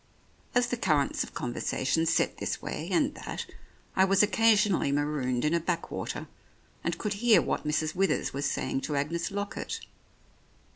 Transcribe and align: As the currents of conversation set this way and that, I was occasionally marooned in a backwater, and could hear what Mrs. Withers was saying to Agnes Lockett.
As 0.55 0.65
the 0.65 0.77
currents 0.77 1.23
of 1.23 1.35
conversation 1.35 2.07
set 2.07 2.39
this 2.39 2.59
way 2.59 2.89
and 2.91 3.13
that, 3.13 3.45
I 3.95 4.03
was 4.03 4.23
occasionally 4.23 4.91
marooned 4.91 5.45
in 5.45 5.53
a 5.53 5.59
backwater, 5.59 6.25
and 6.83 6.97
could 6.97 7.13
hear 7.21 7.39
what 7.39 7.67
Mrs. 7.67 7.93
Withers 7.93 8.33
was 8.33 8.49
saying 8.49 8.81
to 8.81 8.95
Agnes 8.95 9.29
Lockett. 9.29 9.79